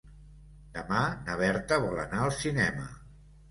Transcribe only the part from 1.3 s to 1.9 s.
Berta